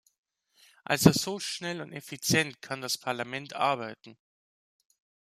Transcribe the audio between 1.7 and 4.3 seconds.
und effizient kann das Parlament arbeiten.